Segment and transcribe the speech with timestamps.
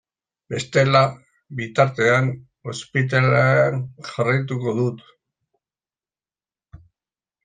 [0.51, 0.99] Bestela,
[1.57, 2.29] bitartean,
[2.73, 3.77] ospitalean
[4.07, 5.05] jarraituko dut.